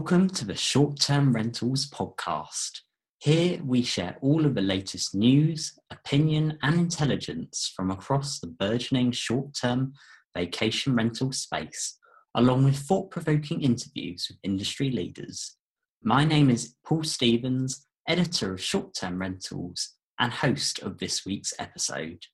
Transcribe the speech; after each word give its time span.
Welcome 0.00 0.30
to 0.30 0.46
the 0.46 0.54
Short 0.54 0.98
Term 0.98 1.34
Rentals 1.34 1.86
podcast. 1.90 2.80
Here 3.18 3.60
we 3.62 3.82
share 3.82 4.16
all 4.22 4.46
of 4.46 4.54
the 4.54 4.62
latest 4.62 5.14
news, 5.14 5.78
opinion, 5.90 6.56
and 6.62 6.74
intelligence 6.76 7.70
from 7.76 7.90
across 7.90 8.40
the 8.40 8.46
burgeoning 8.46 9.12
short 9.12 9.52
term 9.52 9.92
vacation 10.34 10.96
rental 10.96 11.32
space, 11.32 11.98
along 12.34 12.64
with 12.64 12.78
thought 12.78 13.10
provoking 13.10 13.60
interviews 13.60 14.26
with 14.30 14.38
industry 14.42 14.90
leaders. 14.90 15.56
My 16.02 16.24
name 16.24 16.48
is 16.48 16.76
Paul 16.82 17.04
Stevens, 17.04 17.86
editor 18.08 18.54
of 18.54 18.62
Short 18.62 18.94
Term 18.94 19.18
Rentals 19.18 19.96
and 20.18 20.32
host 20.32 20.78
of 20.78 20.96
this 20.96 21.26
week's 21.26 21.52
episode. 21.58 22.24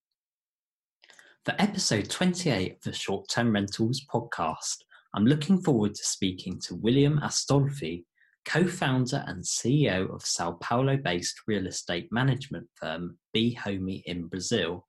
For 1.45 1.57
episode 1.59 2.11
28 2.11 2.75
of 2.75 2.83
the 2.83 2.93
Short 2.93 3.29
Term 3.29 3.53
Rentals 3.53 4.07
podcast, 4.07 4.76
I'm 5.15 5.27
looking 5.27 5.63
forward 5.63 5.95
to 5.95 6.05
speaking 6.05 6.59
to 6.61 6.75
William 6.75 7.21
Astolfi, 7.21 8.05
co 8.45 8.67
founder 8.67 9.25
and 9.27 9.43
CEO 9.43 10.13
of 10.15 10.25
Sao 10.25 10.53
Paulo 10.53 10.96
based 10.96 11.43
real 11.46 11.67
estate 11.67 12.09
management 12.13 12.69
firm 12.75 13.19
BHome 13.35 14.03
in 14.05 14.27
Brazil, 14.27 14.87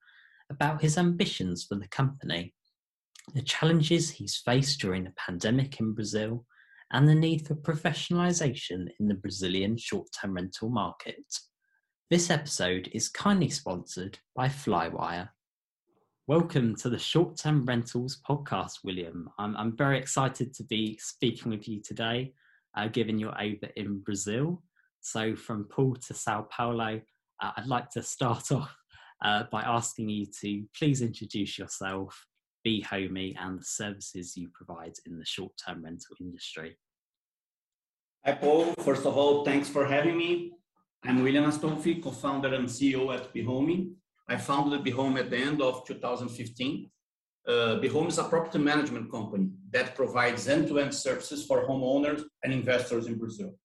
about 0.49 0.81
his 0.81 0.97
ambitions 0.97 1.65
for 1.67 1.75
the 1.75 1.87
company, 1.87 2.53
the 3.33 3.41
challenges 3.41 4.09
he's 4.09 4.37
faced 4.37 4.79
during 4.79 5.03
the 5.03 5.13
pandemic 5.17 5.79
in 5.79 5.93
Brazil, 5.93 6.45
and 6.91 7.07
the 7.07 7.15
need 7.15 7.45
for 7.45 7.55
professionalisation 7.55 8.87
in 8.99 9.07
the 9.07 9.15
Brazilian 9.15 9.77
short 9.77 10.07
term 10.19 10.33
rental 10.33 10.69
market. 10.69 11.23
This 12.09 12.29
episode 12.29 12.89
is 12.93 13.09
kindly 13.09 13.49
sponsored 13.49 14.19
by 14.33 14.47
Flywire. 14.47 15.29
Welcome 16.27 16.75
to 16.79 16.89
the 16.89 16.99
Short 16.99 17.37
Term 17.37 17.63
Rentals 17.65 18.19
podcast, 18.29 18.79
William. 18.83 19.29
I'm, 19.39 19.55
I'm 19.55 19.77
very 19.77 19.97
excited 19.97 20.53
to 20.55 20.63
be 20.65 20.99
speaking 21.01 21.51
with 21.51 21.69
you 21.69 21.81
today, 21.81 22.33
uh, 22.75 22.89
given 22.89 23.17
you're 23.17 23.41
over 23.41 23.71
in 23.77 23.99
Brazil. 23.99 24.61
So, 24.99 25.37
from 25.37 25.69
Paul 25.71 25.95
to 26.05 26.13
Sao 26.13 26.45
Paulo, 26.51 26.99
uh, 27.41 27.51
I'd 27.55 27.67
like 27.67 27.89
to 27.91 28.03
start 28.03 28.51
off 28.51 28.75
uh, 29.23 29.43
by 29.53 29.61
asking 29.61 30.09
you 30.09 30.25
to 30.41 30.65
please 30.77 31.01
introduce 31.01 31.57
yourself, 31.57 32.25
BHome, 32.67 33.33
and 33.39 33.61
the 33.61 33.65
services 33.65 34.35
you 34.35 34.49
provide 34.53 34.95
in 35.05 35.17
the 35.17 35.25
short 35.25 35.53
term 35.65 35.81
rental 35.81 36.17
industry. 36.19 36.77
Hi, 38.25 38.33
Paul. 38.33 38.73
First 38.83 39.05
of 39.05 39.15
all, 39.15 39.45
thanks 39.45 39.69
for 39.69 39.85
having 39.85 40.17
me. 40.17 40.51
I'm 41.05 41.23
William 41.23 41.45
Astolfi, 41.45 42.03
co 42.03 42.11
founder 42.11 42.53
and 42.53 42.67
CEO 42.67 43.15
at 43.15 43.33
BHome 43.33 43.93
I 44.29 44.35
founded 44.35 44.83
BHome 44.83 45.17
at 45.17 45.29
the 45.29 45.37
end 45.37 45.61
of 45.61 45.85
2015. 45.85 46.89
Uh, 47.47 47.51
BHome 47.81 48.09
is 48.09 48.17
a 48.17 48.25
property 48.25 48.57
management 48.57 49.09
company 49.09 49.49
that 49.71 49.95
provides 49.95 50.49
end-to-end 50.49 50.93
services 50.93 51.45
for 51.45 51.65
homeowners 51.65 52.23
and 52.43 52.51
investors 52.51 53.07
in 53.07 53.17
Brazil. 53.17 53.55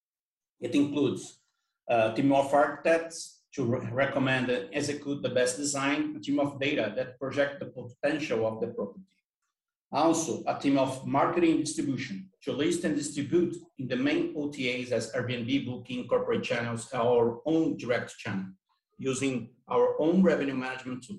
It 0.61 0.77
includes 0.77 1.41
a 1.89 2.13
team 2.15 2.33
of 2.33 2.55
architects 2.55 3.41
to 3.55 3.65
re- 3.65 3.89
recommend 3.91 4.51
and 4.51 4.69
execute 4.73 5.21
the 5.21 5.31
best 5.31 5.57
design, 5.57 6.15
a 6.17 6.21
team 6.21 6.39
of 6.39 6.61
data 6.61 6.93
that 6.95 7.19
project 7.19 7.59
the 7.59 7.67
potential 7.67 8.47
of 8.47 8.61
the 8.61 8.69
property. 8.69 9.05
Also, 9.91 10.45
a 10.47 10.59
team 10.59 10.79
of 10.79 11.05
marketing 11.05 11.51
and 11.57 11.65
distribution 11.65 12.31
to 12.45 12.53
list 12.53 12.85
and 12.85 12.97
distribute 12.97 13.57
in 13.79 13.89
the 13.89 13.97
main 13.97 14.33
OTAs 14.37 14.93
as 14.93 15.13
Airbnb, 15.13 15.67
Booking, 15.67 16.07
corporate 16.07 16.45
channels, 16.45 16.89
our 16.95 17.41
own 17.45 17.77
direct 17.77 18.17
channel 18.17 18.47
using 19.03 19.51
our 19.69 20.01
own 20.01 20.23
revenue 20.23 20.55
management 20.55 21.05
tool. 21.05 21.19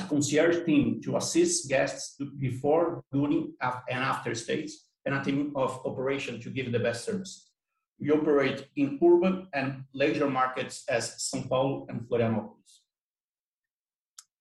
A 0.00 0.04
concierge 0.04 0.64
team 0.64 1.00
to 1.04 1.16
assist 1.16 1.68
guests 1.68 2.16
before, 2.38 3.02
during, 3.12 3.54
and 3.62 4.02
after 4.12 4.34
stays, 4.34 4.86
and 5.04 5.14
a 5.14 5.22
team 5.22 5.52
of 5.54 5.80
operation 5.84 6.40
to 6.40 6.50
give 6.50 6.72
the 6.72 6.78
best 6.78 7.04
service. 7.04 7.50
We 7.98 8.10
operate 8.10 8.68
in 8.76 8.98
urban 9.02 9.48
and 9.54 9.84
leisure 9.94 10.28
markets 10.28 10.84
as 10.88 11.04
São 11.28 11.48
Paulo 11.48 11.86
and 11.88 12.00
Florianópolis. 12.02 12.80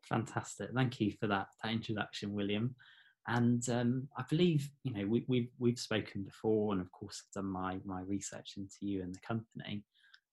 Fantastic. 0.03 0.69
Thank 0.75 0.99
you 0.99 1.13
for 1.19 1.27
that, 1.27 1.47
that 1.63 1.71
introduction, 1.71 2.33
William. 2.33 2.75
And 3.27 3.67
um, 3.69 4.07
I 4.17 4.23
believe 4.29 4.69
you 4.83 4.93
know 4.93 5.07
we, 5.07 5.25
we've 5.27 5.49
we've 5.57 5.79
spoken 5.79 6.23
before, 6.23 6.73
and 6.73 6.81
of 6.81 6.91
course 6.91 7.23
done 7.33 7.47
my 7.47 7.79
my 7.83 8.01
research 8.01 8.53
into 8.57 8.75
you 8.81 9.01
and 9.01 9.15
the 9.15 9.19
company. 9.25 9.83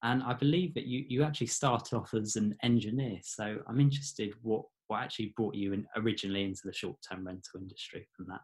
And 0.02 0.22
I 0.22 0.34
believe 0.34 0.74
that 0.74 0.86
you, 0.86 1.04
you 1.08 1.22
actually 1.22 1.46
started 1.46 1.94
off 1.94 2.12
as 2.14 2.36
an 2.36 2.56
engineer. 2.62 3.18
So 3.22 3.58
I'm 3.68 3.80
interested 3.80 4.32
what, 4.42 4.64
what 4.88 5.02
actually 5.02 5.32
brought 5.36 5.54
you 5.54 5.72
in 5.72 5.86
originally 5.96 6.44
into 6.44 6.62
the 6.64 6.72
short 6.72 6.96
term 7.08 7.26
rental 7.26 7.60
industry 7.60 8.08
from 8.16 8.26
that. 8.28 8.40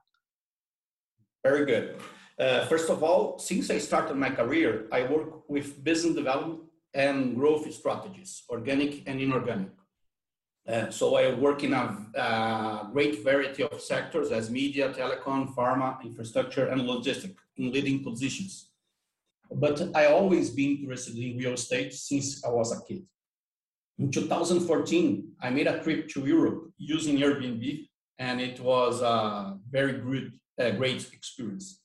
Very 1.45 1.67
good. 1.67 1.97
Uh, 2.39 2.67
first 2.67 2.91
of 2.91 3.03
all, 3.03 3.39
since 3.39 3.71
I 3.71 3.79
started 3.79 4.17
my 4.17 4.31
career, 4.31 4.87
I 4.93 5.03
work 5.03 5.49
with 5.49 5.83
business 5.83 6.15
development 6.15 6.61
and 6.95 7.35
growth 7.35 7.73
strategies, 7.73 8.45
organic 8.49 9.09
and 9.09 9.21
inorganic. 9.21 9.71
Uh, 10.69 10.91
so 10.91 11.17
I 11.17 11.35
work 11.35 11.65
in 11.65 11.73
a 11.73 11.97
uh, 12.17 12.85
great 12.91 13.25
variety 13.25 13.63
of 13.63 13.81
sectors 13.81 14.31
as 14.31 14.51
media, 14.51 14.93
telecom, 14.93 15.55
pharma, 15.55 16.03
infrastructure, 16.05 16.67
and 16.67 16.83
logistics 16.83 17.43
in 17.57 17.73
leading 17.73 18.05
positions. 18.05 18.69
But 19.51 19.91
I 19.95 20.07
always 20.07 20.51
been 20.51 20.79
interested 20.79 21.17
in 21.17 21.39
real 21.39 21.55
estate 21.55 21.93
since 21.95 22.45
I 22.45 22.51
was 22.51 22.73
a 22.73 22.85
kid. 22.85 23.03
In 23.99 24.11
2014, 24.11 25.33
I 25.41 25.51
made 25.51 25.67
a 25.67 25.83
trip 25.83 26.09
to 26.11 26.27
Europe 26.27 26.71
using 26.79 27.19
Airbnb, 27.19 27.89
and 28.19 28.41
it 28.41 28.61
was 28.61 29.01
a 29.01 29.59
very 29.69 29.95
good, 29.99 30.33
uh, 30.61 30.71
great 30.73 31.13
experience. 31.13 31.81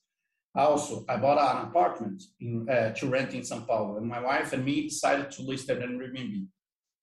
Also, 0.54 1.04
I 1.08 1.16
bought 1.16 1.38
an 1.38 1.68
apartment 1.68 2.22
in, 2.38 2.68
uh, 2.68 2.90
to 2.94 3.08
rent 3.08 3.34
in 3.34 3.40
São 3.40 3.66
Paulo, 3.66 3.96
and 3.96 4.06
my 4.06 4.20
wife 4.20 4.52
and 4.52 4.64
me 4.64 4.88
decided 4.88 5.32
to 5.32 5.42
list 5.42 5.68
it 5.68 5.82
on 5.82 5.98
Airbnb. 5.98 6.46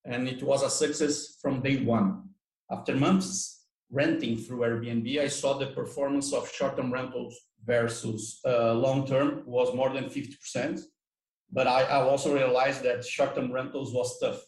And 0.05 0.29
it 0.29 0.41
was 0.41 0.63
a 0.63 0.69
success 0.69 1.37
from 1.41 1.61
day 1.61 1.83
one. 1.83 2.29
After 2.71 2.95
months 2.95 3.65
renting 3.91 4.37
through 4.37 4.59
Airbnb, 4.59 5.19
I 5.19 5.27
saw 5.27 5.57
the 5.57 5.67
performance 5.67 6.31
of 6.33 6.49
short-term 6.49 6.93
rentals 6.93 7.37
versus 7.65 8.39
uh, 8.45 8.73
long 8.73 9.05
term 9.07 9.43
was 9.45 9.73
more 9.75 9.93
than 9.93 10.05
50%. 10.05 10.81
But 11.51 11.67
I, 11.67 11.83
I 11.83 12.01
also 12.01 12.33
realized 12.33 12.83
that 12.83 13.05
short 13.05 13.35
term 13.35 13.51
rentals 13.51 13.93
was 13.93 14.19
tough 14.19 14.41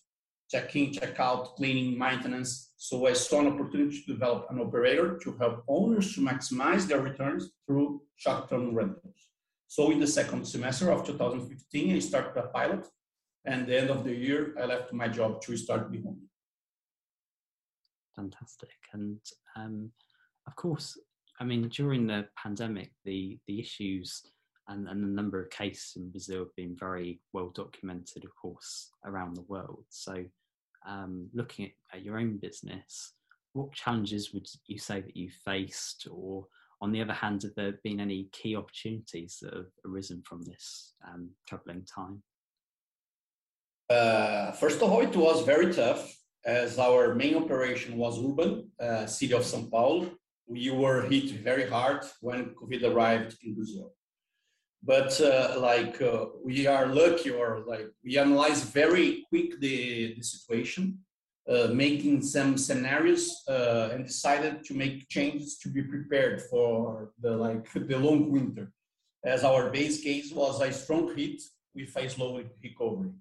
check 0.53 0.75
in, 0.75 0.91
check 0.93 1.19
out, 1.19 1.55
cleaning, 1.55 1.97
maintenance. 1.97 2.73
So 2.77 3.07
I 3.07 3.13
saw 3.13 3.39
an 3.39 3.47
opportunity 3.47 4.03
to 4.03 4.13
develop 4.13 4.47
an 4.51 4.59
operator 4.59 5.17
to 5.23 5.37
help 5.39 5.63
owners 5.67 6.13
to 6.13 6.21
maximize 6.21 6.85
their 6.87 7.01
returns 7.01 7.51
through 7.65 8.01
short 8.15 8.49
term 8.49 8.75
rentals. 8.75 9.19
So 9.67 9.91
in 9.91 9.99
the 9.99 10.07
second 10.07 10.45
semester 10.45 10.91
of 10.91 11.05
2015, 11.05 11.95
I 11.95 11.99
started 11.99 12.39
a 12.39 12.47
pilot. 12.49 12.85
And 13.45 13.67
the 13.67 13.77
end 13.77 13.89
of 13.89 14.03
the 14.03 14.13
year, 14.13 14.53
I 14.61 14.65
left 14.65 14.93
my 14.93 15.07
job 15.07 15.41
to 15.41 15.57
start 15.57 15.91
BHome. 15.91 16.19
Fantastic. 18.15 18.69
And 18.93 19.19
um, 19.55 19.91
of 20.47 20.55
course, 20.55 20.97
I 21.39 21.43
mean, 21.43 21.67
during 21.69 22.07
the 22.07 22.27
pandemic, 22.37 22.91
the 23.05 23.39
the 23.47 23.59
issues 23.59 24.21
and, 24.67 24.87
and 24.87 25.03
the 25.03 25.07
number 25.07 25.41
of 25.41 25.49
cases 25.49 25.93
in 25.97 26.09
Brazil 26.09 26.39
have 26.39 26.55
been 26.55 26.75
very 26.79 27.21
well 27.33 27.49
documented, 27.49 28.23
of 28.23 28.35
course, 28.35 28.91
around 29.05 29.35
the 29.35 29.41
world. 29.43 29.85
So, 29.89 30.23
um, 30.87 31.29
looking 31.33 31.65
at, 31.65 31.97
at 31.97 32.03
your 32.03 32.17
own 32.17 32.37
business, 32.37 33.13
what 33.53 33.73
challenges 33.73 34.33
would 34.33 34.47
you 34.67 34.77
say 34.77 35.01
that 35.01 35.17
you 35.17 35.29
faced, 35.43 36.07
or 36.09 36.45
on 36.81 36.91
the 36.91 37.01
other 37.01 37.13
hand, 37.13 37.43
have 37.43 37.55
there 37.55 37.79
been 37.83 37.99
any 37.99 38.29
key 38.31 38.55
opportunities 38.55 39.37
that 39.41 39.53
have 39.53 39.71
arisen 39.85 40.21
from 40.25 40.43
this 40.43 40.93
um, 41.07 41.29
troubling 41.47 41.85
time? 41.85 42.21
Uh, 43.89 44.51
first 44.53 44.81
of 44.81 44.91
all, 44.91 45.01
it 45.01 45.15
was 45.15 45.45
very 45.45 45.73
tough 45.73 46.17
as 46.45 46.77
our 46.77 47.15
main 47.15 47.35
operation 47.35 47.97
was 47.97 48.19
urban, 48.19 48.69
uh, 48.81 49.05
city 49.05 49.33
of 49.33 49.43
São 49.43 49.69
Paulo, 49.69 50.09
we 50.47 50.69
were 50.69 51.03
hit 51.03 51.31
very 51.31 51.69
hard 51.69 52.03
when 52.21 52.53
COVID 52.55 52.83
arrived 52.83 53.37
in 53.43 53.55
Brazil. 53.55 53.93
But 54.83 55.19
uh, 55.21 55.55
like 55.59 56.01
uh, 56.01 56.25
we 56.43 56.67
are 56.67 56.87
lucky, 56.87 57.29
or 57.29 57.63
like 57.65 57.87
we 58.03 58.17
analyze 58.17 58.63
very 58.63 59.25
quick 59.29 59.59
the, 59.61 60.15
the 60.15 60.23
situation, 60.23 60.99
uh, 61.47 61.67
making 61.73 62.21
some 62.21 62.57
scenarios, 62.57 63.43
uh, 63.47 63.89
and 63.93 64.05
decided 64.05 64.65
to 64.65 64.73
make 64.73 65.07
changes 65.07 65.57
to 65.59 65.69
be 65.69 65.83
prepared 65.83 66.41
for 66.41 67.11
the 67.21 67.31
like 67.31 67.71
the 67.87 67.97
long 67.97 68.29
winter. 68.29 68.71
As 69.23 69.45
our 69.45 69.69
base 69.69 70.01
case 70.01 70.33
was 70.33 70.59
a 70.59 70.73
strong 70.73 71.15
hit 71.15 71.41
with 71.73 71.95
a 71.95 72.09
slow 72.09 72.41
recovery. 72.61 73.11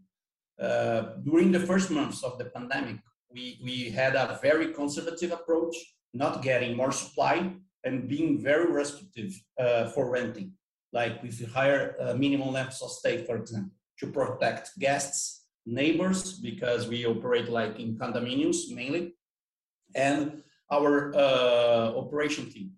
Uh, 0.61 1.15
during 1.25 1.53
the 1.53 1.61
first 1.61 1.91
months 1.91 2.25
of 2.25 2.39
the 2.39 2.47
pandemic, 2.47 2.97
we, 3.33 3.61
we 3.65 3.91
had 3.91 4.15
a 4.15 4.39
very 4.43 4.73
conservative 4.73 5.33
approach 5.33 5.77
not 6.15 6.43
getting 6.43 6.77
more 6.77 6.93
supply 6.93 7.53
and 7.85 8.09
being 8.09 8.41
very 8.41 8.71
restrictive 8.71 9.33
uh, 9.59 9.87
for 9.87 10.11
renting, 10.11 10.53
like 10.93 11.23
with 11.23 11.53
higher 11.53 11.97
uh, 12.01 12.15
minimum 12.15 12.53
lengths 12.53 12.83
of 12.83 12.91
stay, 12.91 13.25
for 13.25 13.37
example, 13.37 13.73
to 13.99 14.07
protect 14.09 14.79
guests, 14.79 15.47
neighbors, 15.67 16.35
because 16.35 16.89
we 16.89 17.07
operate 17.07 17.49
like 17.49 17.79
in 17.79 17.97
condominiums 17.97 18.71
mainly, 18.71 19.15
and 19.95 20.43
our 20.71 21.15
uh, 21.15 21.93
operation 21.97 22.51
team. 22.51 22.73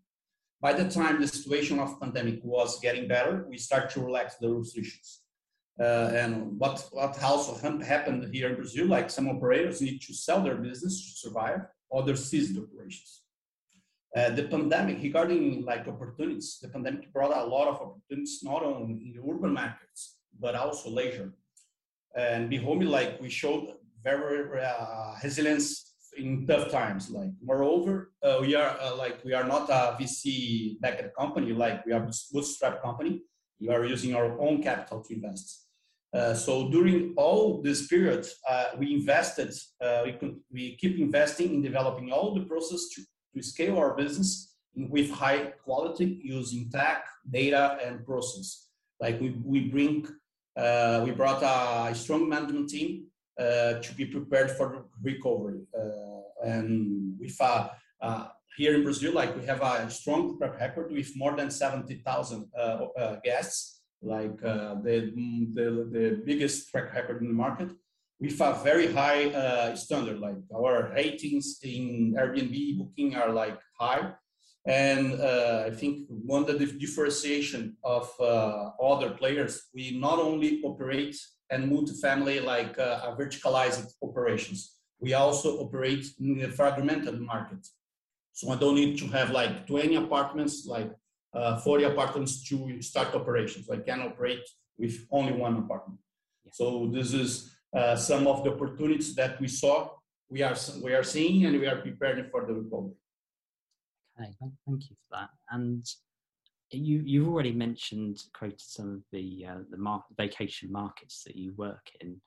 By 0.61 0.73
the 0.73 0.89
time 0.89 1.21
the 1.21 1.29
situation 1.29 1.79
of 1.79 2.01
pandemic 2.01 2.41
was 2.43 2.81
getting 2.81 3.07
better, 3.07 3.47
we 3.49 3.59
start 3.59 3.91
to 3.91 4.01
relax 4.01 4.37
the 4.37 4.51
restrictions. 4.51 5.21
Uh, 5.79 6.11
and 6.15 6.59
what, 6.59 6.89
what 6.93 7.21
also 7.23 7.53
happened 7.83 8.33
here 8.33 8.49
in 8.49 8.55
Brazil, 8.55 8.87
like 8.87 9.11
some 9.11 9.29
operators 9.29 9.81
need 9.81 10.01
to 10.01 10.15
sell 10.15 10.41
their 10.41 10.57
business 10.57 11.05
to 11.05 11.29
survive, 11.29 11.61
others 11.95 12.25
cease 12.31 12.55
the 12.55 12.63
operations. 12.63 13.24
Uh, 14.17 14.31
the 14.31 14.45
pandemic, 14.45 15.03
regarding 15.03 15.65
like 15.65 15.89
opportunities, 15.89 16.59
the 16.63 16.69
pandemic 16.69 17.13
brought 17.13 17.37
a 17.37 17.45
lot 17.45 17.67
of 17.67 17.81
opportunities, 17.81 18.41
not 18.45 18.63
only 18.63 18.93
in 18.93 19.13
the 19.13 19.21
urban 19.29 19.53
markets, 19.53 20.17
but 20.39 20.55
also 20.55 20.89
leisure. 20.89 21.33
And 22.17 22.49
BHome, 22.51 22.89
like 22.89 23.21
we 23.21 23.29
showed 23.29 23.75
very 24.05 24.61
uh, 24.61 25.15
resilience 25.23 25.95
in 26.17 26.47
tough 26.47 26.71
times. 26.71 27.11
Like 27.11 27.31
moreover, 27.43 28.13
uh, 28.23 28.39
we 28.41 28.55
are 28.55 28.77
uh, 28.81 28.97
like 28.97 29.25
we 29.25 29.33
are 29.33 29.45
not 29.45 29.69
a 29.69 29.97
VC 30.01 30.81
backed 30.81 31.15
company. 31.19 31.53
Like 31.53 31.85
we 31.85 31.93
are 31.93 32.05
a 32.05 32.11
bootstrap 32.33 32.83
company. 32.83 33.23
We 33.61 33.69
are 33.69 33.85
using 33.85 34.15
our 34.15 34.41
own 34.41 34.63
capital 34.63 35.03
to 35.03 35.15
invest. 35.15 35.65
Uh, 36.15 36.33
so 36.33 36.71
during 36.71 37.13
all 37.17 37.61
this 37.61 37.89
period, 37.89 38.25
uh, 38.49 38.67
we 38.79 38.95
invested, 38.95 39.53
uh, 39.81 40.03
we, 40.05 40.13
could, 40.13 40.37
we 40.53 40.77
keep 40.77 40.97
investing 41.01 41.55
in 41.55 41.61
developing 41.63 42.13
all 42.13 42.33
the 42.33 42.43
process 42.43 42.89
to, 42.91 43.03
to 43.35 43.43
scale 43.43 43.79
our 43.79 43.95
business 43.95 44.55
with 44.75 45.11
high 45.11 45.53
quality 45.65 46.21
using 46.23 46.71
tech, 46.71 47.05
data, 47.31 47.79
and 47.85 48.05
process. 48.05 48.69
Like 49.01 49.21
we, 49.21 49.31
we 49.45 49.69
bring, 49.69 50.07
uh, 50.57 51.03
we 51.05 51.11
brought 51.13 51.43
a 51.43 51.95
strong 51.95 52.29
management 52.29 52.71
team 52.71 53.07
uh, 53.39 53.75
to 53.75 53.95
be 53.97 54.07
prepared 54.07 54.51
for 54.53 54.87
recovery. 55.03 55.61
and 56.43 57.19
with 57.19 57.39
here 58.57 58.75
in 58.77 58.85
Brazil, 58.85 59.13
like 59.13 59.37
we 59.37 59.45
have 59.47 59.61
a 59.63 59.91
strong 59.91 60.39
track 60.39 60.61
record 60.61 60.93
with 60.93 61.11
more 61.17 61.37
than 61.37 61.51
70,000 61.51 62.47
guests 63.25 63.75
like 64.05 64.39
uh, 64.45 64.75
the, 64.83 65.13
the, 65.55 65.89
the 65.91 66.23
biggest 66.25 66.71
track 66.71 66.95
record 66.95 67.23
in 67.23 67.29
the 67.29 67.35
market 67.35 67.71
with 68.21 68.41
a 68.41 68.55
very 68.63 68.93
high 68.93 69.27
uh, 69.31 69.77
standard. 69.77 70.19
Like 70.19 70.37
our 70.55 70.93
ratings 70.95 71.59
in 71.63 72.15
Airbnb 72.19 72.79
booking 72.79 73.17
are 73.17 73.31
like 73.31 73.59
high. 73.79 74.13
And 74.67 75.21
uh, 75.21 75.65
I 75.67 75.71
think 75.71 76.07
one 76.09 76.49
of 76.49 76.59
the 76.59 76.67
differentiation 76.67 77.77
of 77.85 78.11
uh, 78.19 78.71
other 78.83 79.11
players, 79.11 79.69
we 79.75 79.99
not 79.99 80.19
only 80.19 80.63
operate 80.65 81.17
and 81.51 81.71
multifamily 81.71 82.43
like 82.43 82.79
uh, 82.79 83.15
verticalized 83.15 83.93
operations, 84.03 84.79
we 85.01 85.13
also 85.13 85.59
operate 85.59 86.07
in 86.19 86.39
the 86.39 86.49
fragmented 86.49 87.21
market. 87.21 87.67
So 88.33 88.51
I 88.51 88.57
don't 88.57 88.75
need 88.75 88.99
to 88.99 89.07
have 89.09 89.31
like 89.31 89.67
20 89.67 89.97
apartments 89.97 90.67
like 90.67 90.91
uh, 91.35 91.59
40 91.61 91.85
apartments 91.85 92.49
to 92.49 92.81
start 92.81 93.15
operations. 93.15 93.69
I 93.69 93.77
can 93.79 94.01
operate 94.01 94.49
with 94.79 95.07
only 95.11 95.33
one 95.33 95.57
apartment. 95.57 96.01
Yeah. 96.45 96.53
So 96.55 96.91
this 96.93 97.13
is 97.13 97.54
uh, 97.75 97.97
some 97.97 98.27
of 98.27 98.45
the 98.45 98.53
opportunities 98.53 99.15
that 99.15 99.41
we 99.41 99.49
saw, 99.49 99.91
we 100.29 100.43
are 100.43 100.57
we 100.83 100.95
are 100.95 101.03
seeing, 101.03 101.45
and 101.45 101.59
we 101.59 101.67
are 101.67 101.77
preparing 101.77 102.29
for 102.31 102.47
the 102.47 102.55
recovery. 102.55 102.95
Okay, 104.21 104.31
thank 104.67 104.91
you 104.91 104.97
for 105.09 105.19
that. 105.19 105.31
And 105.51 105.85
you 106.71 107.03
you've 107.05 107.29
already 107.29 107.53
mentioned 107.53 108.23
quoted 108.33 108.61
some 108.61 108.95
of 108.95 109.03
the 109.13 109.47
uh, 109.49 109.59
the 109.71 109.77
mar- 109.77 110.05
vacation 110.17 110.71
markets 110.71 111.23
that 111.25 111.37
you 111.37 111.53
work 111.57 111.91
in. 112.01 112.21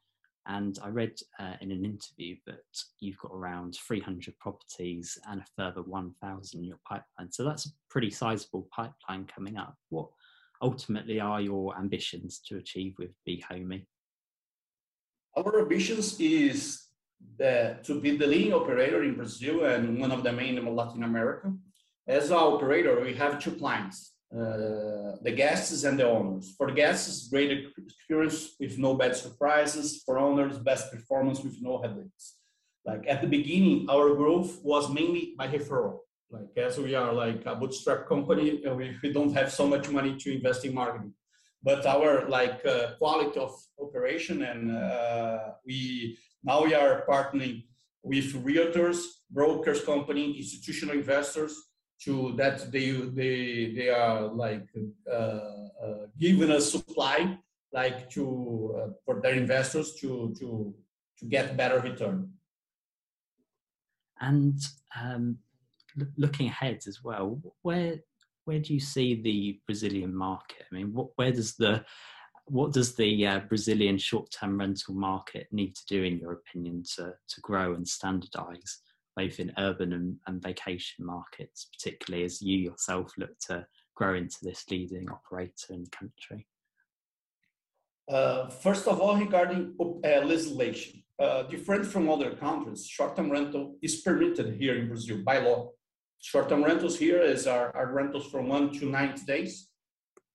And 0.50 0.80
I 0.82 0.88
read 0.88 1.12
uh, 1.40 1.56
in 1.60 1.72
an 1.72 1.84
interview 1.84 2.38
that 2.46 2.64
you've 3.02 3.18
got 3.18 3.34
around 3.34 3.76
300 3.86 4.40
properties 4.40 5.18
and 5.30 5.42
a 5.42 5.46
further 5.58 5.82
1,000 5.82 6.58
in 6.58 6.66
your 6.66 6.80
pipeline. 6.88 7.30
So 7.32 7.44
that's 7.44 7.66
a 7.66 7.70
pretty 7.90 8.10
sizable 8.10 8.70
pipeline 8.74 9.26
coming 9.26 9.58
up. 9.58 9.76
What 9.90 10.08
ultimately 10.62 11.20
are 11.20 11.42
your 11.42 11.78
ambitions 11.78 12.40
to 12.48 12.56
achieve 12.56 12.94
with 12.98 13.12
BHome? 13.28 13.86
Our 15.38 15.62
ambitions 15.62 16.20
is 16.20 16.82
the, 17.38 17.78
to 17.84 18.02
be 18.02 18.18
the 18.18 18.26
leading 18.26 18.54
operator 18.54 19.04
in 19.04 19.14
Brazil 19.16 19.66
and 19.66 20.00
one 20.00 20.12
of 20.12 20.24
the 20.24 20.32
main 20.32 20.58
in 20.58 20.76
Latin 20.76 21.04
America. 21.04 21.54
As 22.08 22.32
our 22.32 22.56
operator, 22.56 23.00
we 23.02 23.14
have 23.14 23.40
two 23.40 23.52
clients 23.52 24.14
uh, 24.34 25.16
the 25.22 25.32
guests 25.34 25.84
and 25.86 25.98
the 25.98 26.06
owners. 26.06 26.54
For 26.58 26.68
the 26.68 26.74
guests, 26.74 27.30
great 27.30 27.68
experience 27.78 28.56
with 28.60 28.78
no 28.78 28.94
bad 28.96 29.16
surprises. 29.16 30.04
For 30.06 30.20
owners, 30.20 30.58
best 30.58 30.92
performance 30.92 31.40
with 31.42 31.62
no 31.62 31.82
headaches. 31.82 32.36
Like 32.86 33.06
at 33.08 33.22
the 33.22 33.28
beginning, 33.28 33.90
our 33.90 34.16
growth 34.16 34.60
was 34.64 34.90
mainly 34.90 35.34
by 35.38 35.48
referral. 35.48 36.00
Like 36.30 36.58
as 36.58 36.78
we 36.78 36.94
are 36.94 37.14
like 37.14 37.46
a 37.46 37.56
bootstrap 37.56 38.08
company, 38.08 38.66
uh, 38.66 38.74
we, 38.74 38.98
we 39.02 39.14
don't 39.14 39.34
have 39.34 39.52
so 39.52 39.66
much 39.66 39.90
money 39.90 40.18
to 40.18 40.36
invest 40.36 40.66
in 40.66 40.74
marketing. 40.74 41.14
But 41.64 41.86
our 41.86 42.30
like 42.30 42.66
uh, 42.66 42.96
quality 42.98 43.40
of 43.40 43.54
operation 43.80 44.44
and 44.44 44.72
uh, 44.72 45.40
we 45.66 46.18
now 46.44 46.64
we 46.64 46.74
are 46.74 47.04
partnering 47.10 47.64
with 48.04 48.34
realtors, 48.46 49.00
brokers 49.32 49.84
company, 49.84 50.38
institutional 50.38 50.96
investors 50.96 51.54
to 52.04 52.34
that 52.38 52.72
they 52.72 52.92
they 52.92 53.74
they 53.76 53.90
are 53.90 54.28
like 54.28 54.68
uh, 55.12 55.16
uh, 55.16 56.06
giving 56.20 56.52
us 56.52 56.72
supply 56.72 57.38
like 57.74 58.10
to 58.12 58.76
uh, 58.78 58.90
for 59.04 59.20
their 59.22 59.34
investors 59.34 59.96
to 60.00 60.34
to 60.40 60.74
to 61.20 61.26
get 61.26 61.58
better 61.58 61.80
return. 61.80 62.32
And 64.22 64.60
um, 65.00 65.40
looking 66.18 66.48
ahead 66.48 66.80
as 66.88 67.04
well 67.04 67.40
where 67.62 67.98
where 68.48 68.60
do 68.60 68.74
you 68.74 68.80
see 68.80 69.22
the 69.22 69.60
brazilian 69.66 70.16
market 70.16 70.66
i 70.72 70.76
mean 70.76 70.94
what, 70.94 71.08
where 71.16 71.32
does 71.32 71.56
the 71.56 71.84
what 72.50 72.72
does 72.72 72.96
the 72.96 73.28
uh, 73.28 73.40
Brazilian 73.42 73.98
short-term 73.98 74.58
rental 74.58 74.94
market 74.94 75.48
need 75.52 75.76
to 75.76 75.86
do, 75.86 76.04
in 76.04 76.18
your 76.18 76.32
opinion, 76.32 76.82
to, 76.96 77.14
to 77.28 77.42
grow 77.42 77.74
and 77.74 77.86
standardise? 77.86 78.78
both 79.18 79.40
in 79.40 79.52
urban 79.58 79.94
and, 79.94 80.16
and 80.28 80.44
vacation 80.44 81.04
markets, 81.04 81.68
particularly 81.74 82.24
as 82.24 82.42
you 82.42 82.58
yourself 82.60 83.12
look 83.18 83.38
to 83.40 83.66
grow 83.96 84.14
into 84.14 84.38
this 84.44 84.64
leading 84.70 85.10
operator 85.10 85.72
in 85.72 85.84
the 85.84 85.90
country? 85.90 86.48
Uh, 88.08 88.48
first 88.48 88.88
of 88.88 89.02
all, 89.02 89.18
regarding 89.18 89.74
uh, 89.80 90.22
legislation, 90.24 91.04
uh, 91.20 91.44
different 91.44 91.86
from 91.86 92.08
other 92.10 92.36
countries, 92.36 92.86
short-term 92.86 93.32
rental 93.32 93.76
is 93.82 93.96
permitted 94.02 94.56
here 94.62 94.76
in 94.76 94.88
Brazil 94.88 95.18
by 95.26 95.40
law. 95.40 95.72
Short-term 96.20 96.64
rentals 96.64 96.98
here 96.98 97.22
is 97.22 97.48
our, 97.48 97.76
our, 97.76 97.92
rentals 97.94 98.28
from 98.32 98.48
one 98.48 98.72
to 98.80 98.86
90 98.86 99.26
days. 99.26 99.70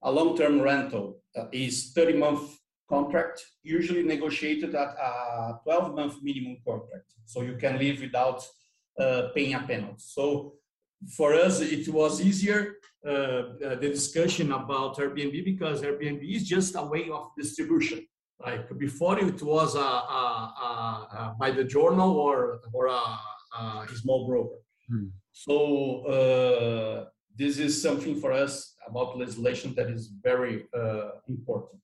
A 0.03 0.11
long-term 0.11 0.61
rental 0.61 1.21
uh, 1.37 1.47
is 1.53 1.93
30-month 1.97 2.59
contract, 2.89 3.45
usually 3.63 4.03
negotiated 4.03 4.75
at 4.75 4.89
a 4.89 5.59
12-month 5.67 6.17
minimum 6.23 6.59
contract. 6.67 7.13
So 7.25 7.43
you 7.43 7.57
can 7.57 7.79
live 7.79 8.01
without 8.01 8.45
uh, 8.99 9.29
paying 9.35 9.55
a 9.55 9.61
penalty. 9.61 9.97
So 9.99 10.55
for 11.17 11.35
us, 11.35 11.61
it 11.61 11.89
was 11.89 12.21
easier 12.21 12.77
uh, 13.05 13.11
uh, 13.11 13.75
the 13.81 13.89
discussion 13.89 14.53
about 14.53 14.97
Airbnb 14.97 15.45
because 15.45 15.83
Airbnb 15.83 16.23
is 16.37 16.49
just 16.49 16.77
a 16.77 16.83
way 16.83 17.11
of 17.11 17.31
distribution. 17.37 18.07
Like 18.39 18.77
before, 18.79 19.19
it 19.19 19.43
was 19.43 19.75
a, 19.75 19.81
a, 19.81 20.33
a, 21.17 21.37
by 21.39 21.51
the 21.51 21.65
journal 21.65 22.11
or 22.17 22.61
or 22.73 22.87
a, 22.87 23.19
small 24.01 24.27
broker. 24.27 24.57
Hmm. 24.93 25.09
So 25.33 25.57
uh, 26.17 27.05
this 27.35 27.59
is 27.59 27.81
something 27.81 28.21
for 28.21 28.33
us 28.33 28.75
about 28.87 29.19
legislation 29.19 29.75
that 29.77 29.89
is 29.89 30.13
very 30.23 30.67
uh, 30.77 31.13
important 31.29 31.83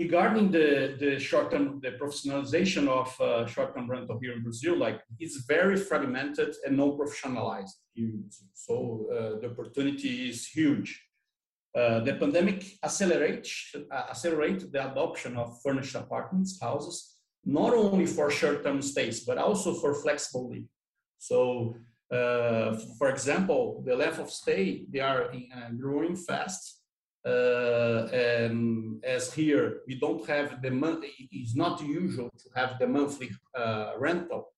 regarding 0.00 0.50
the, 0.50 0.96
the 0.98 1.18
short-term, 1.18 1.80
the 1.82 1.92
professionalization 2.00 2.88
of 2.88 3.08
uh, 3.20 3.46
short-term 3.46 3.86
rental 3.90 4.18
here 4.22 4.32
in 4.32 4.42
Brazil, 4.42 4.74
like 4.86 4.98
it's 5.18 5.38
very 5.54 5.76
fragmented 5.76 6.50
and 6.64 6.76
no 6.76 6.86
professionalized 6.98 7.76
So 8.54 8.74
uh, 9.12 9.40
the 9.40 9.48
opportunity 9.52 10.30
is 10.30 10.38
huge. 10.46 10.90
Uh, 11.76 12.00
the 12.00 12.14
pandemic 12.14 12.58
accelerate, 12.82 13.46
uh, 13.76 14.04
accelerate 14.12 14.60
the 14.72 14.80
adoption 14.90 15.36
of 15.36 15.60
furnished 15.62 15.96
apartments, 16.04 16.50
houses, 16.60 16.96
not 17.44 17.72
only 17.74 18.06
for 18.06 18.30
short-term 18.30 18.80
stays, 18.82 19.18
but 19.28 19.38
also 19.38 19.74
for 19.74 19.90
flexible 20.04 20.48
living. 20.48 20.68
So, 21.20 21.76
uh, 22.10 22.76
for 22.98 23.08
example, 23.10 23.82
the 23.86 23.94
length 23.94 24.18
of 24.18 24.30
stay, 24.30 24.86
they 24.90 25.00
are 25.00 25.30
uh, 25.30 25.70
growing 25.78 26.16
fast 26.16 26.80
uh, 27.24 28.08
and 28.12 29.04
as 29.04 29.32
here 29.34 29.80
we 29.86 29.94
don't 30.00 30.26
have 30.26 30.62
the 30.62 30.70
month 30.70 31.04
it's 31.30 31.54
not 31.54 31.82
usual 31.82 32.30
to 32.38 32.48
have 32.54 32.78
the 32.78 32.86
monthly 32.86 33.30
uh, 33.54 33.92
rental. 33.98 34.54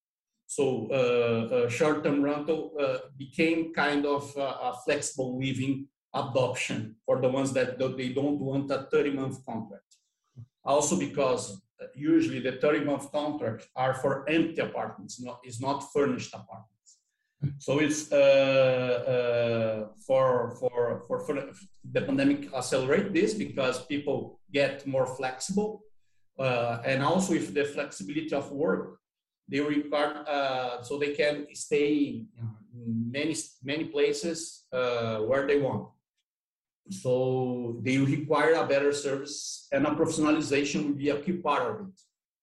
So 0.47 0.89
uh, 0.93 1.55
uh 1.55 1.69
short-term 1.69 2.23
rental 2.23 2.73
became 3.19 3.73
kind 3.75 4.07
of 4.07 4.33
a 4.37 4.75
flexible 4.85 5.41
living 5.41 5.89
adoption 6.15 6.95
for 7.05 7.21
the 7.21 7.29
ones 7.29 7.53
that 7.55 7.79
they 7.97 8.11
don't 8.11 8.39
want 8.39 8.71
a 8.71 8.87
30-month 8.93 9.45
contract. 9.45 9.97
Also 10.65 10.97
because 10.97 11.62
usually 11.95 12.41
the 12.41 12.53
30-month 12.53 13.11
contract 13.13 13.69
are 13.77 13.95
for 13.95 14.29
empty 14.29 14.61
apartments 14.61 15.21
not 15.21 15.41
is 15.45 15.61
not 15.61 15.93
furnished 15.93 16.35
apartments 16.35 16.73
So 17.59 17.81
it's 17.81 18.13
uh, 18.13 18.17
uh, 19.15 19.89
for, 20.07 20.55
for, 20.61 21.03
for, 21.07 21.21
for 21.21 21.51
the 21.91 22.03
pandemic 22.03 22.53
accelerate 22.55 23.13
this 23.13 23.35
because 23.35 23.85
people 23.87 24.41
get 24.53 24.87
more 24.87 25.07
flexible. 25.07 25.83
Uh, 26.39 26.81
and 26.85 27.03
also 27.03 27.33
with 27.33 27.53
the 27.53 27.65
flexibility 27.65 28.33
of 28.33 28.51
work, 28.53 28.99
they 29.49 29.61
require, 29.61 30.25
uh, 30.27 30.83
so 30.83 30.99
they 30.99 31.15
can 31.15 31.47
stay 31.53 32.25
in 32.75 33.11
many, 33.11 33.37
many 33.63 33.85
places 33.85 34.65
uh, 34.73 35.19
where 35.19 35.47
they 35.47 35.59
want. 35.59 35.89
So 36.91 37.81
they 37.83 37.99
require 37.99 38.55
a 38.55 38.67
better 38.67 38.93
service 38.93 39.69
and 39.73 39.87
a 39.87 39.91
professionalization 39.91 40.87
will 40.87 40.95
be 40.95 41.11
a 41.11 41.21
key 41.21 41.35
part 41.35 41.71
of 41.71 41.87
it. 41.87 42.01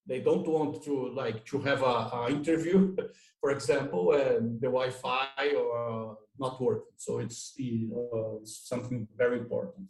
They 0.07 0.21
don't 0.21 0.47
want 0.47 0.83
to 0.85 1.09
like 1.09 1.45
to 1.45 1.59
have 1.59 1.83
a, 1.83 1.95
a 2.19 2.27
interview, 2.29 2.95
for 3.41 3.51
example, 3.51 4.13
and 4.13 4.59
the 4.59 4.67
Wi-Fi 4.67 5.53
or 5.55 6.11
uh, 6.11 6.13
not 6.39 6.59
working. 6.61 6.95
So 6.97 7.19
it's 7.19 7.53
uh, 7.59 8.43
something 8.43 9.07
very 9.15 9.37
important. 9.39 9.87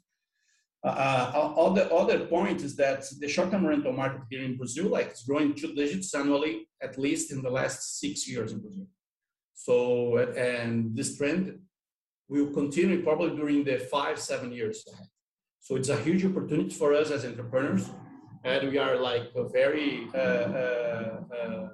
Uh, 0.81 1.53
other 1.57 1.91
other 1.91 2.19
point 2.25 2.61
is 2.61 2.75
that 2.77 3.03
the 3.19 3.27
short-term 3.27 3.65
rental 3.65 3.91
market 3.91 4.21
here 4.29 4.43
in 4.43 4.55
Brazil, 4.55 4.87
like 4.87 5.07
it's 5.07 5.23
growing 5.23 5.53
two 5.53 5.73
digits 5.73 6.13
annually, 6.15 6.69
at 6.81 6.97
least 6.97 7.33
in 7.33 7.41
the 7.41 7.49
last 7.49 7.99
six 7.99 8.27
years 8.27 8.53
in 8.53 8.59
Brazil. 8.59 8.87
So 9.53 10.17
and 10.17 10.95
this 10.95 11.17
trend 11.17 11.59
will 12.29 12.51
continue 12.51 13.03
probably 13.03 13.35
during 13.35 13.63
the 13.63 13.79
five 13.79 14.19
seven 14.19 14.51
years. 14.51 14.85
So 15.59 15.75
it's 15.75 15.89
a 15.89 15.97
huge 15.97 16.25
opportunity 16.25 16.69
for 16.69 16.93
us 16.93 17.11
as 17.11 17.25
entrepreneurs 17.25 17.89
and 18.43 18.69
we 18.69 18.77
are 18.77 18.97
like 18.97 19.31
very 19.51 20.07
uh, 20.13 20.17
uh, 20.17 21.21
uh, 21.35 21.69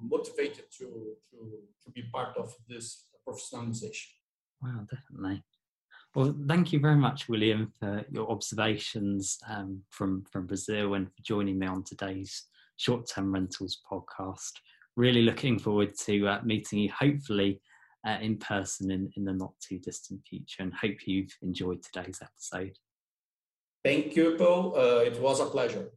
motivated 0.00 0.64
to, 0.78 1.16
to, 1.30 1.36
to 1.84 1.90
be 1.90 2.02
part 2.12 2.36
of 2.36 2.52
this 2.68 3.08
professionalization. 3.26 4.06
Wow, 4.62 4.86
definitely. 4.90 5.42
Well, 6.14 6.34
thank 6.48 6.72
you 6.72 6.80
very 6.80 6.96
much, 6.96 7.28
William, 7.28 7.72
for 7.78 8.04
your 8.10 8.30
observations 8.30 9.38
um, 9.48 9.82
from, 9.90 10.24
from 10.30 10.46
Brazil 10.46 10.94
and 10.94 11.08
for 11.08 11.22
joining 11.22 11.58
me 11.58 11.66
on 11.66 11.82
today's 11.82 12.44
Short 12.76 13.08
Term 13.12 13.32
Rentals 13.32 13.80
podcast. 13.90 14.52
Really 14.96 15.22
looking 15.22 15.58
forward 15.58 15.92
to 16.06 16.26
uh, 16.26 16.40
meeting 16.42 16.78
you, 16.78 16.92
hopefully 16.98 17.60
uh, 18.06 18.18
in 18.20 18.36
person 18.38 18.90
in, 18.90 19.10
in 19.16 19.24
the 19.24 19.32
not 19.32 19.52
too 19.60 19.78
distant 19.78 20.20
future, 20.26 20.62
and 20.62 20.72
hope 20.72 21.06
you've 21.06 21.36
enjoyed 21.42 21.82
today's 21.82 22.20
episode. 22.22 22.78
Thank 23.84 24.16
you, 24.16 24.36
Paul. 24.38 24.74
Uh, 24.76 25.00
it 25.00 25.20
was 25.20 25.40
a 25.40 25.46
pleasure. 25.46 25.90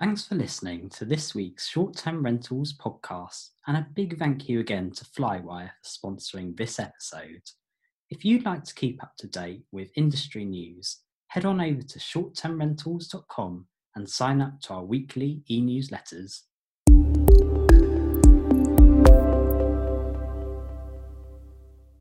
Thanks 0.00 0.26
for 0.26 0.34
listening 0.34 0.88
to 0.90 1.04
this 1.04 1.34
week's 1.34 1.68
Short 1.68 1.96
Term 1.96 2.22
Rentals 2.24 2.74
podcast, 2.74 3.50
and 3.66 3.76
a 3.76 3.86
big 3.94 4.18
thank 4.18 4.48
you 4.48 4.60
again 4.60 4.90
to 4.90 5.04
Flywire 5.04 5.70
for 5.82 6.10
sponsoring 6.12 6.56
this 6.56 6.80
episode. 6.80 7.42
If 8.10 8.24
you'd 8.24 8.44
like 8.44 8.64
to 8.64 8.74
keep 8.74 9.02
up 9.02 9.12
to 9.18 9.28
date 9.28 9.64
with 9.72 9.90
industry 9.96 10.44
news, 10.44 10.98
head 11.28 11.44
on 11.44 11.60
over 11.60 11.82
to 11.82 11.98
shorttermrentals.com 11.98 13.66
and 13.94 14.08
sign 14.10 14.40
up 14.40 14.60
to 14.62 14.74
our 14.74 14.84
weekly 14.84 15.42
e 15.48 15.62
newsletters 15.62 16.40